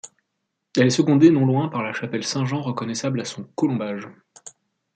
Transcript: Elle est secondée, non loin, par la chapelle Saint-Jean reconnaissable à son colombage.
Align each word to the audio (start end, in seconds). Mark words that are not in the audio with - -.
Elle 0.75 0.87
est 0.87 0.89
secondée, 0.89 1.29
non 1.29 1.45
loin, 1.45 1.67
par 1.67 1.83
la 1.83 1.93
chapelle 1.93 2.23
Saint-Jean 2.23 2.63
reconnaissable 2.63 3.21
à 3.21 3.23
son 3.23 3.43
colombage. 3.55 4.07